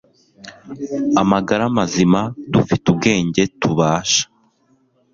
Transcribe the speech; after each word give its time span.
amagara 1.21 1.63
mazima 1.77 2.21
dufite 2.53 2.85
ubwenge 2.91 3.41
tubasha 3.61 4.23